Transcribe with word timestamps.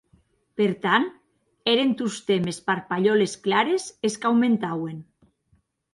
Per 0.59 0.65
tant, 0.85 1.05
èren 1.75 1.93
tostemp 2.01 2.49
es 2.53 2.61
parpalhòles 2.71 3.39
clares 3.45 3.89
es 4.11 4.19
qu'aumentauen. 4.25 4.99